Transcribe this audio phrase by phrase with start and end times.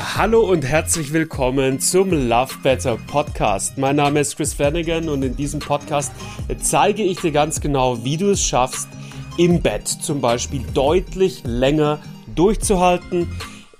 [0.00, 3.78] Hallo und herzlich willkommen zum Love Better Podcast.
[3.78, 6.12] Mein Name ist Chris Flanagan und in diesem Podcast
[6.62, 8.88] zeige ich dir ganz genau, wie du es schaffst,
[9.38, 11.98] im Bett zum Beispiel deutlich länger
[12.32, 13.28] durchzuhalten,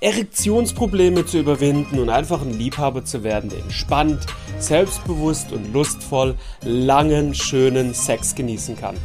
[0.00, 4.26] Erektionsprobleme zu überwinden und einfach ein Liebhaber zu werden, der entspannt,
[4.58, 8.96] selbstbewusst und lustvoll langen, schönen Sex genießen kann.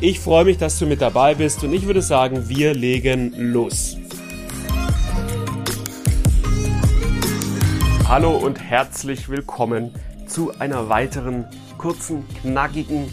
[0.00, 3.98] Ich freue mich, dass du mit dabei bist und ich würde sagen, wir legen los.
[8.08, 9.92] Hallo und herzlich willkommen
[10.28, 11.44] zu einer weiteren
[11.76, 13.10] kurzen, knackigen,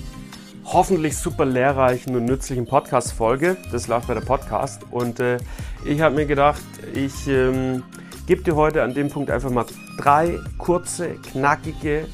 [0.66, 4.84] hoffentlich super lehrreichen und nützlichen Podcast-Folge des Love Better Podcast.
[4.92, 5.40] Und äh,
[5.84, 6.62] ich habe mir gedacht,
[6.94, 7.82] ich ähm,
[8.28, 9.66] gebe dir heute an dem Punkt einfach mal
[9.98, 12.06] drei kurze, knackige,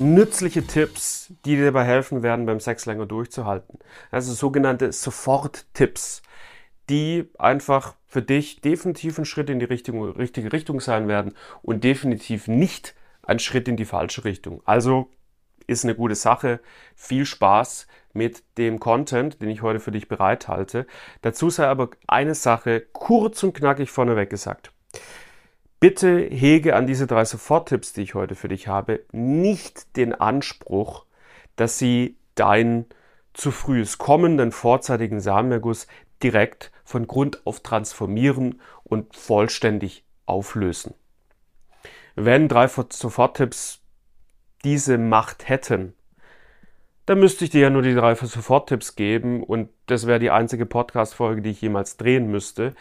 [0.00, 3.78] nützliche Tipps, die dir dabei helfen werden, beim Sex länger durchzuhalten.
[4.10, 6.24] Also sogenannte Sofort-Tipps
[6.88, 11.82] die einfach für dich definitiv ein Schritt in die richtige, richtige Richtung sein werden und
[11.82, 12.94] definitiv nicht
[13.24, 14.62] ein Schritt in die falsche Richtung.
[14.64, 15.10] Also
[15.66, 16.60] ist eine gute Sache.
[16.94, 20.86] Viel Spaß mit dem Content, den ich heute für dich bereithalte.
[21.22, 24.70] Dazu sei aber eine Sache kurz und knackig vorneweg gesagt.
[25.80, 31.04] Bitte hege an diese drei Soforttipps, die ich heute für dich habe, nicht den Anspruch,
[31.56, 32.86] dass sie dein
[33.32, 35.88] zu frühes Kommen, den vorzeitigen Samenerguss
[36.24, 40.94] direkt von Grund auf transformieren und vollständig auflösen.
[42.16, 43.80] Wenn drei Soforttipps
[44.64, 45.94] diese Macht hätten,
[47.06, 50.64] dann müsste ich dir ja nur die drei Soforttipps geben und das wäre die einzige
[50.64, 52.74] Podcast-Folge, die ich jemals drehen müsste.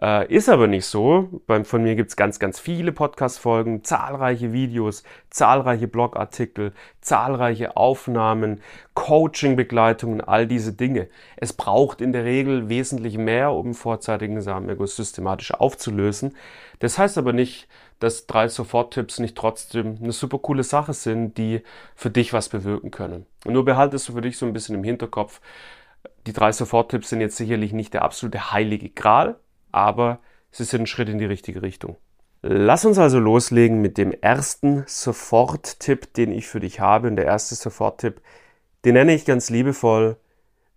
[0.00, 1.40] Äh, ist aber nicht so.
[1.46, 8.60] Bei, von mir gibt es ganz, ganz viele Podcast-Folgen, zahlreiche Videos, zahlreiche Blogartikel, zahlreiche Aufnahmen,
[8.94, 11.08] Coaching-Begleitungen, all diese Dinge.
[11.36, 16.36] Es braucht in der Regel wesentlich mehr, um vorzeitigen Samenerguss systematisch aufzulösen.
[16.80, 17.66] Das heißt aber nicht,
[17.98, 21.62] dass drei Soforttipps nicht trotzdem eine super coole Sache sind, die
[21.94, 23.24] für dich was bewirken können.
[23.46, 25.40] Und nur behaltest du für dich so ein bisschen im Hinterkopf,
[26.26, 29.36] die drei Soforttipps sind jetzt sicherlich nicht der absolute heilige Gral,
[29.76, 30.20] aber
[30.50, 31.96] sie sind ein Schritt in die richtige Richtung.
[32.42, 37.08] Lass uns also loslegen mit dem ersten Soforttipp, den ich für dich habe.
[37.08, 38.20] Und der erste Soforttipp,
[38.84, 40.16] den nenne ich ganz liebevoll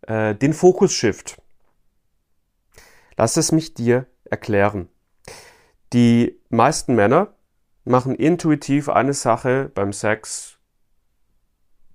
[0.08, 1.42] äh, den Fokus-Shift.
[3.18, 4.90] Lass es mich dir erklären.
[5.94, 7.34] Die meisten Männer
[7.84, 10.60] machen intuitiv eine Sache beim Sex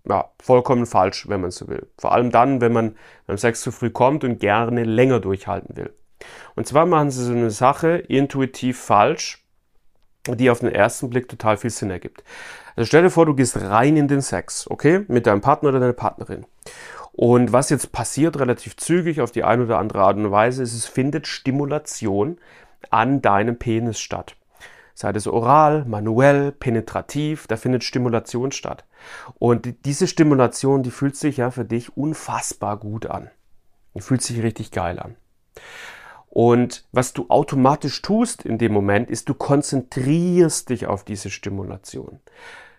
[0.08, 1.88] ja, vollkommen falsch, wenn man so will.
[1.98, 5.94] Vor allem dann, wenn man beim Sex zu früh kommt und gerne länger durchhalten will.
[6.54, 9.44] Und zwar machen sie so eine Sache intuitiv falsch,
[10.26, 12.24] die auf den ersten Blick total viel Sinn ergibt.
[12.76, 15.80] Also stell dir vor, du gehst rein in den Sex, okay, mit deinem Partner oder
[15.80, 16.46] deiner Partnerin.
[17.12, 20.74] Und was jetzt passiert relativ zügig auf die eine oder andere Art und Weise, ist,
[20.74, 22.38] es findet Stimulation
[22.90, 24.36] an deinem Penis statt
[24.94, 28.84] sei das oral, manuell, penetrativ, da findet Stimulation statt.
[29.38, 33.30] Und diese Stimulation, die fühlt sich ja für dich unfassbar gut an.
[33.94, 35.16] Die fühlt sich richtig geil an.
[36.34, 42.18] Und was du automatisch tust in dem Moment, ist, du konzentrierst dich auf diese Stimulation.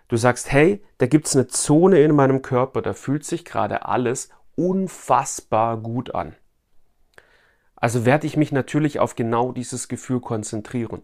[0.10, 4.28] Du sagst, hey, da gibt's eine Zone in meinem Körper, da fühlt sich gerade alles
[4.58, 6.36] unfassbar gut an.
[7.78, 11.02] Also werde ich mich natürlich auf genau dieses Gefühl konzentrieren.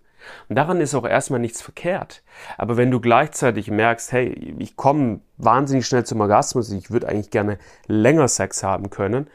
[0.49, 2.21] Und daran ist auch erstmal nichts verkehrt.
[2.57, 7.31] Aber wenn du gleichzeitig merkst, hey, ich komme wahnsinnig schnell zum Orgasmus, ich würde eigentlich
[7.31, 9.29] gerne länger Sex haben können,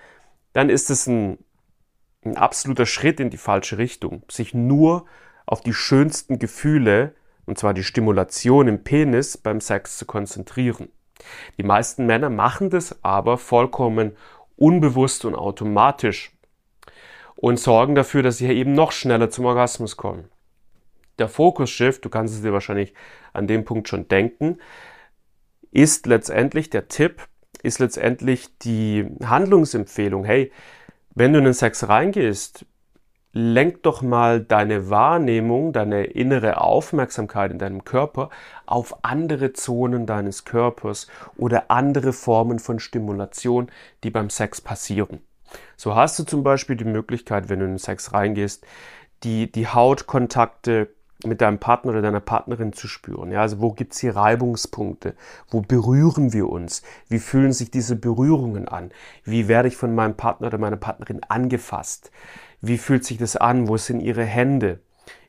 [0.53, 1.39] dann ist es ein,
[2.27, 4.23] ein absoluter Schritt in die falsche Richtung.
[4.31, 5.07] Sich nur
[5.47, 7.15] auf die schönsten Gefühle,
[7.47, 10.89] und zwar die Stimulation im Penis beim Sex zu konzentrieren.
[11.57, 14.17] Die meisten Männer machen das aber vollkommen
[14.57, 16.33] unbewusst und automatisch
[17.37, 20.29] und sorgen dafür, dass sie eben noch schneller zum Orgasmus kommen
[21.19, 22.95] der Fokus-Shift, du kannst es dir wahrscheinlich
[23.33, 24.59] an dem Punkt schon denken,
[25.71, 27.27] ist letztendlich der Tipp,
[27.63, 30.25] ist letztendlich die Handlungsempfehlung.
[30.25, 30.53] Hey,
[31.17, 32.67] wenn du in den Sex reingehst,
[33.33, 38.29] lenk doch mal deine Wahrnehmung, deine innere Aufmerksamkeit in deinem Körper
[38.67, 41.07] auf andere Zonen deines Körpers
[41.39, 43.71] oder andere Formen von Stimulation,
[44.05, 45.21] die beim Sex passieren.
[45.77, 48.67] So hast du zum Beispiel die Möglichkeit, wenn du in den Sex reingehst,
[49.23, 50.96] die, die Hautkontakte
[51.27, 53.33] mit deinem Partner oder deiner Partnerin zu spüren.
[53.33, 55.15] Ja, also wo gibt's hier Reibungspunkte?
[55.49, 56.83] Wo berühren wir uns?
[57.09, 58.91] Wie fühlen sich diese Berührungen an?
[59.25, 62.11] Wie werde ich von meinem Partner oder meiner Partnerin angefasst?
[62.61, 63.69] Wie fühlt sich das an?
[63.69, 64.81] Wo sind ihre Hände?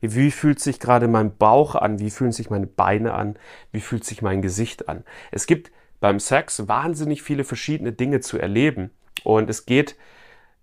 [0.02, 2.00] Wie fühlt sich gerade mein Bauch an?
[2.00, 3.38] Wie fühlen sich meine Beine an?
[3.72, 5.04] Wie fühlt sich mein Gesicht an?
[5.32, 8.92] Es gibt beim Sex wahnsinnig viele verschiedene Dinge zu erleben
[9.24, 9.96] und es geht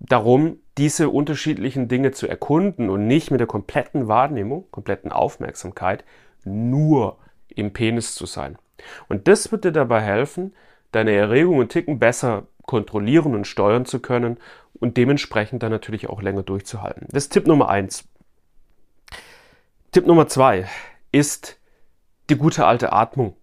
[0.00, 6.04] darum, diese unterschiedlichen Dinge zu erkunden und nicht mit der kompletten Wahrnehmung, kompletten Aufmerksamkeit
[6.44, 7.18] nur
[7.48, 8.58] im Penis zu sein.
[9.08, 10.54] Und das wird dir dabei helfen,
[10.92, 14.38] deine Erregung und Ticken besser kontrollieren und steuern zu können
[14.74, 17.06] und dementsprechend dann natürlich auch länger durchzuhalten.
[17.10, 18.08] Das ist Tipp Nummer eins.
[19.92, 20.66] Tipp Nummer zwei
[21.12, 21.58] ist
[22.30, 23.36] die gute alte Atmung.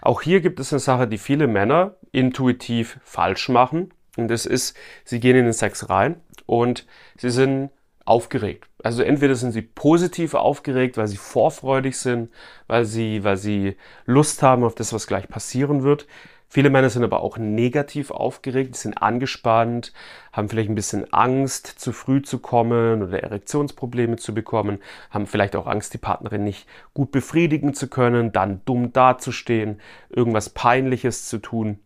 [0.00, 3.92] Auch hier gibt es eine Sache, die viele Männer intuitiv falsch machen.
[4.16, 6.16] Und das ist, sie gehen in den Sex rein
[6.46, 6.86] und
[7.16, 7.70] sie sind
[8.04, 8.68] aufgeregt.
[8.82, 12.30] Also entweder sind sie positiv aufgeregt, weil sie vorfreudig sind,
[12.68, 13.76] weil sie, weil sie
[14.06, 16.06] Lust haben auf das, was gleich passieren wird.
[16.48, 19.92] Viele Männer sind aber auch negativ aufgeregt, sind angespannt,
[20.32, 24.78] haben vielleicht ein bisschen Angst, zu früh zu kommen oder Erektionsprobleme zu bekommen,
[25.10, 30.48] haben vielleicht auch Angst, die Partnerin nicht gut befriedigen zu können, dann dumm dazustehen, irgendwas
[30.50, 31.80] Peinliches zu tun.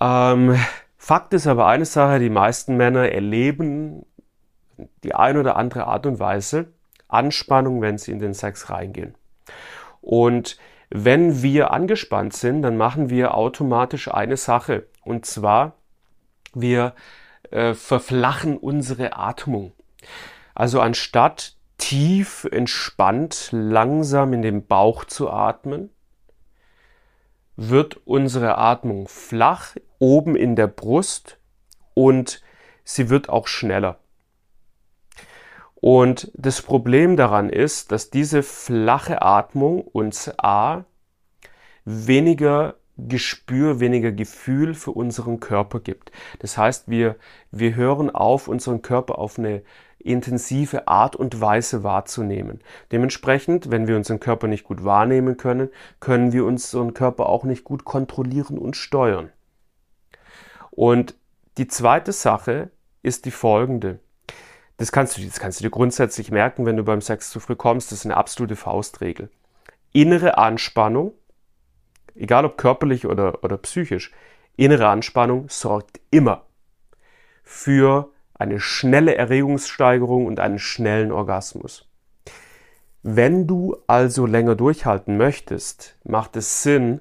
[0.00, 0.58] Ähm,
[0.98, 4.04] Fakt ist aber eine Sache, die meisten Männer erleben
[5.02, 6.72] die ein oder andere Art und Weise
[7.08, 9.14] Anspannung, wenn sie in den Sex reingehen.
[10.00, 10.58] Und
[10.90, 14.86] wenn wir angespannt sind, dann machen wir automatisch eine Sache.
[15.04, 15.74] Und zwar,
[16.54, 16.94] wir
[17.50, 19.72] äh, verflachen unsere Atmung.
[20.54, 25.90] Also anstatt tief, entspannt, langsam in den Bauch zu atmen,
[27.56, 31.38] wird unsere Atmung flach oben in der Brust
[31.94, 32.42] und
[32.84, 33.98] sie wird auch schneller.
[35.80, 40.84] Und das Problem daran ist, dass diese flache Atmung uns A
[41.84, 46.10] weniger Gespür, weniger Gefühl für unseren Körper gibt.
[46.40, 47.14] Das heißt, wir,
[47.52, 49.62] wir hören auf, unseren Körper auf eine
[50.00, 52.60] intensive Art und Weise wahrzunehmen.
[52.90, 57.62] Dementsprechend, wenn wir unseren Körper nicht gut wahrnehmen können, können wir unseren Körper auch nicht
[57.62, 59.30] gut kontrollieren und steuern.
[60.78, 61.16] Und
[61.56, 62.70] die zweite Sache
[63.02, 63.98] ist die folgende.
[64.76, 67.56] Das kannst du, das kannst du dir grundsätzlich merken, wenn du beim Sex zu früh
[67.56, 67.90] kommst.
[67.90, 69.28] Das ist eine absolute Faustregel.
[69.92, 71.14] Innere Anspannung,
[72.14, 74.12] egal ob körperlich oder, oder psychisch,
[74.54, 76.44] innere Anspannung sorgt immer
[77.42, 81.88] für eine schnelle Erregungssteigerung und einen schnellen Orgasmus.
[83.02, 87.00] Wenn du also länger durchhalten möchtest, macht es Sinn,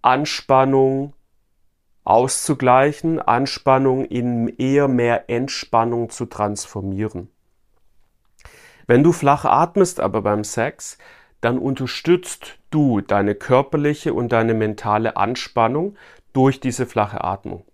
[0.00, 1.12] Anspannung
[2.04, 7.28] auszugleichen, Anspannung in eher mehr Entspannung zu transformieren.
[8.86, 10.98] Wenn du flach atmest aber beim Sex,
[11.40, 15.96] dann unterstützt du deine körperliche und deine mentale Anspannung
[16.32, 17.64] durch diese flache Atmung.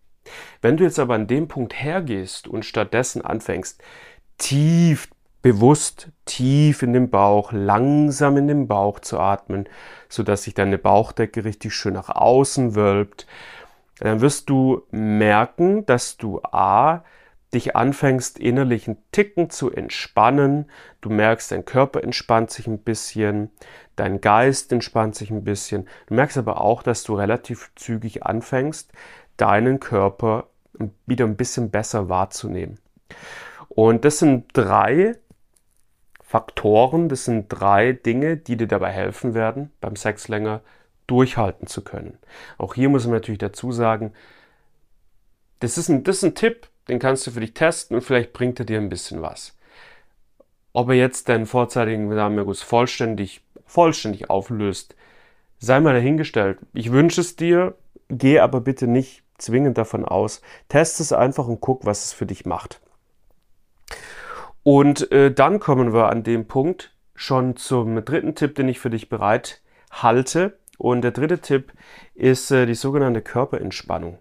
[0.61, 3.83] Wenn du jetzt aber an dem Punkt hergehst und stattdessen anfängst,
[4.37, 5.09] tief,
[5.41, 9.69] bewusst tief in den Bauch, langsam in den Bauch zu atmen,
[10.09, 13.27] sodass sich deine Bauchdecke richtig schön nach außen wölbt,
[14.01, 17.05] dann wirst du merken, dass du A,
[17.55, 20.71] dich anfängst innerlich einen Ticken zu entspannen.
[21.01, 23.51] Du merkst, dein Körper entspannt sich ein bisschen,
[23.97, 25.89] dein Geist entspannt sich ein bisschen.
[26.07, 28.93] Du merkst aber auch, dass du relativ zügig anfängst,
[29.37, 30.49] deinen Körper
[31.07, 32.79] wieder ein bisschen besser wahrzunehmen.
[33.69, 35.17] Und das sind drei
[36.23, 40.61] Faktoren, das sind drei Dinge, die dir dabei helfen werden, beim Sex länger
[41.09, 42.19] durchhalten zu können.
[42.57, 44.13] Auch hier muss man natürlich dazu sagen,
[45.59, 48.33] das ist ein, das ist ein Tipp, den kannst du für dich testen und vielleicht
[48.33, 49.57] bringt er dir ein bisschen was.
[50.73, 54.95] Ob er jetzt deinen vorzeitigen Samenerguss vollständig, vollständig auflöst,
[55.59, 56.59] sei mal dahingestellt.
[56.73, 57.75] Ich wünsche es dir,
[58.09, 60.41] geh aber bitte nicht zwingend davon aus.
[60.69, 62.81] Test es einfach und guck, was es für dich macht.
[64.63, 68.91] Und äh, dann kommen wir an dem Punkt schon zum dritten Tipp, den ich für
[68.91, 70.58] dich bereit halte.
[70.79, 71.73] Und der dritte Tipp
[72.15, 74.19] ist äh, die sogenannte Körperentspannung.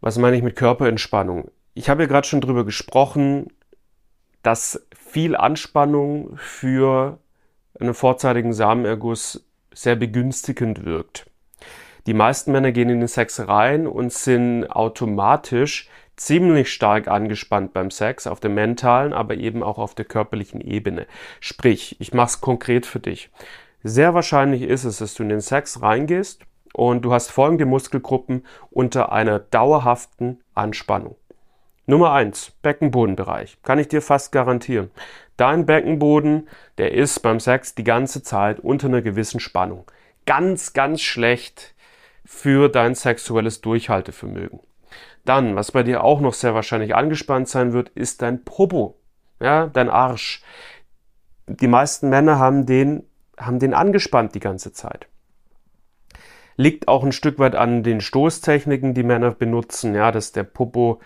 [0.00, 1.50] Was meine ich mit Körperentspannung?
[1.74, 3.48] Ich habe ja gerade schon drüber gesprochen,
[4.42, 7.18] dass viel Anspannung für
[7.78, 11.26] einen vorzeitigen Samenerguss sehr begünstigend wirkt.
[12.06, 17.90] Die meisten Männer gehen in den Sex rein und sind automatisch ziemlich stark angespannt beim
[17.90, 21.06] Sex, auf der mentalen, aber eben auch auf der körperlichen Ebene.
[21.40, 23.30] Sprich, ich mache es konkret für dich.
[23.82, 26.42] Sehr wahrscheinlich ist es, dass du in den Sex reingehst
[26.74, 31.16] und du hast folgende Muskelgruppen unter einer dauerhaften Anspannung.
[31.86, 33.58] Nummer eins Beckenbodenbereich.
[33.62, 34.90] Kann ich dir fast garantieren.
[35.38, 39.84] Dein Beckenboden, der ist beim Sex die ganze Zeit unter einer gewissen Spannung.
[40.26, 41.74] Ganz, ganz schlecht
[42.26, 44.60] für dein sexuelles Durchhaltevermögen.
[45.24, 48.98] Dann, was bei dir auch noch sehr wahrscheinlich angespannt sein wird, ist dein Popo,
[49.40, 50.42] ja, dein Arsch.
[51.46, 53.04] Die meisten Männer haben den,
[53.38, 55.06] haben den angespannt die ganze Zeit.
[56.56, 61.00] Liegt auch ein Stück weit an den Stoßtechniken, die Männer benutzen, ja, dass der Popo,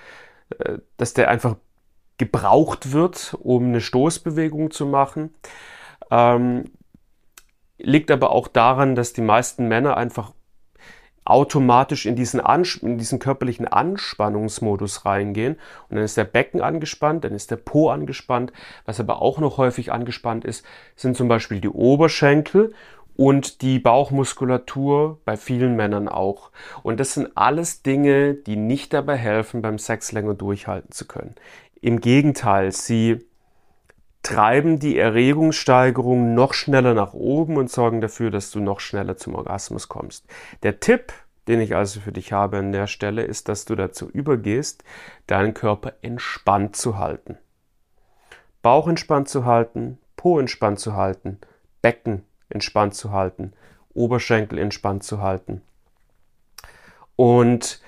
[0.59, 1.57] äh, dass der einfach
[2.19, 5.35] gebraucht wird, um eine Stoßbewegung zu machen.
[6.11, 6.65] Ähm,
[7.79, 10.33] liegt aber auch daran, dass die meisten Männer einfach
[11.25, 15.55] automatisch in diesen, in diesen körperlichen Anspannungsmodus reingehen.
[15.89, 18.53] Und dann ist der Becken angespannt, dann ist der Po angespannt.
[18.85, 20.65] Was aber auch noch häufig angespannt ist,
[20.97, 22.73] sind zum Beispiel die Oberschenkel
[23.17, 26.51] und die Bauchmuskulatur bei vielen Männern auch.
[26.83, 31.35] Und das sind alles Dinge, die nicht dabei helfen, beim Sex länger durchhalten zu können.
[31.81, 33.25] Im Gegenteil, sie
[34.23, 39.35] treiben die Erregungssteigerung noch schneller nach oben und sorgen dafür, dass du noch schneller zum
[39.35, 40.27] Orgasmus kommst.
[40.63, 41.13] Der Tipp,
[41.49, 44.85] den ich also für dich habe an der Stelle, ist, dass du dazu übergehst,
[45.27, 47.37] deinen Körper entspannt zu halten.
[48.63, 51.39] Bauch entspannt zu halten, Po entspannt zu halten,
[51.81, 53.55] Becken entspannt zu halten,
[53.93, 55.63] Oberschenkel entspannt zu halten.
[57.17, 57.81] Und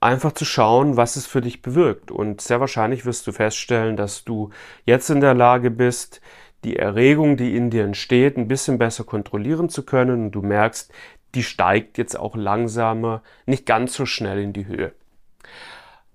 [0.00, 2.10] einfach zu schauen, was es für dich bewirkt.
[2.10, 4.50] Und sehr wahrscheinlich wirst du feststellen, dass du
[4.84, 6.20] jetzt in der Lage bist,
[6.64, 10.26] die Erregung, die in dir entsteht, ein bisschen besser kontrollieren zu können.
[10.26, 10.92] Und du merkst,
[11.34, 14.92] die steigt jetzt auch langsamer, nicht ganz so schnell in die Höhe.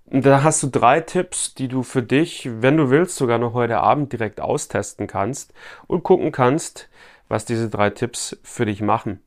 [0.06, 3.54] Und da hast du drei Tipps, die du für dich, wenn du willst, sogar noch
[3.54, 5.54] heute Abend direkt austesten kannst
[5.88, 6.90] und gucken kannst,
[7.30, 9.22] was diese drei Tipps für dich machen.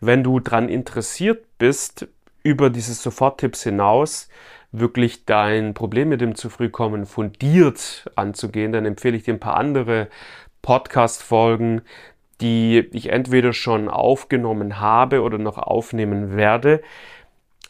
[0.00, 2.06] Wenn du dran interessiert bist,
[2.42, 4.28] über diese Soforttipps hinaus
[4.72, 9.40] wirklich dein Problem mit dem zu früh kommen fundiert anzugehen, dann empfehle ich dir ein
[9.40, 10.08] paar andere
[10.62, 11.82] Podcast-Folgen,
[12.40, 16.82] die ich entweder schon aufgenommen habe oder noch aufnehmen werde.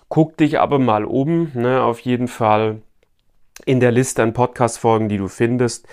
[0.09, 2.83] Guck dich aber mal um, ne, auf jeden Fall
[3.65, 5.87] in der Liste an Podcast-Folgen, die du findest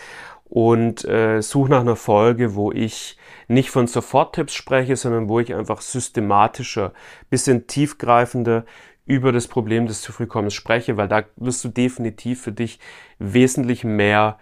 [0.50, 5.54] und äh, such nach einer Folge, wo ich nicht von Soforttipps spreche, sondern wo ich
[5.54, 6.94] einfach systematischer,
[7.30, 8.66] bisschen tiefgreifender
[9.06, 12.80] über das Problem des zu frühkommens spreche, weil da wirst du definitiv für dich
[13.20, 14.38] wesentlich mehr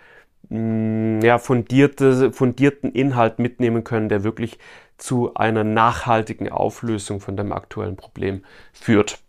[0.49, 4.59] mh, mm, ja, fundierte, fundierten Inhalt mitnehmen können, der wirklich
[4.97, 8.43] zu einer nachhaltigen Auflösung von deinem aktuellen Problem
[8.73, 9.19] führt.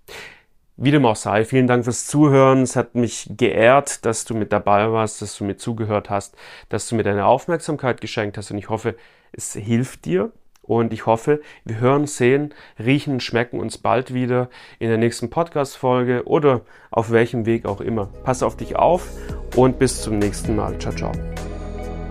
[0.79, 2.61] Wie dem auch sei, vielen Dank fürs Zuhören.
[2.61, 6.37] Es hat mich geehrt, dass du mit dabei warst, dass du mir zugehört hast,
[6.69, 8.95] dass du mir deine Aufmerksamkeit geschenkt hast und ich hoffe,
[9.33, 14.89] es hilft dir und ich hoffe, wir hören, sehen, riechen, schmecken uns bald wieder in
[14.89, 18.11] der nächsten Podcast-Folge oder auf welchem Weg auch immer.
[18.25, 19.09] Pass auf dich auf
[19.55, 20.79] und bis zum nächsten Mal.
[20.79, 21.13] Ciao, ciao.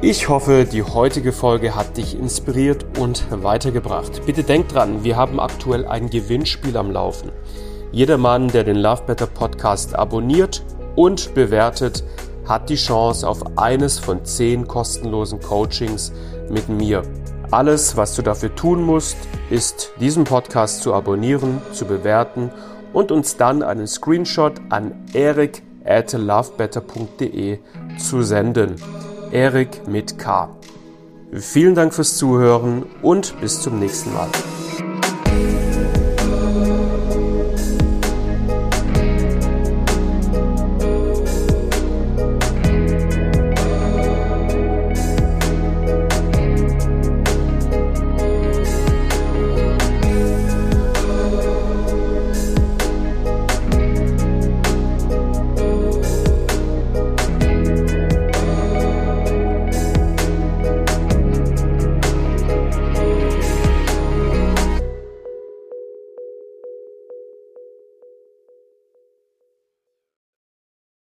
[0.02, 4.26] Ich hoffe, die heutige Folge hat dich inspiriert und weitergebracht.
[4.26, 7.32] Bitte denk dran, wir haben aktuell ein Gewinnspiel am Laufen.
[7.96, 10.66] Jeder Mann, der den Love Better Podcast abonniert
[10.98, 12.04] und bewertet,
[12.46, 16.12] hat die Chance auf eines von zehn kostenlosen Coachings
[16.50, 17.04] mit mir.
[17.52, 19.16] Alles, was du dafür tun musst,
[19.50, 22.52] ist diesen Podcast zu abonnieren, zu bewerten
[22.92, 27.60] und uns dann einen Screenshot an eric at lovebetter.de
[27.98, 28.76] zu senden.
[29.32, 30.50] Erik mit K.
[31.32, 34.28] Vielen Dank fürs Zuhören und bis zum nächsten Mal.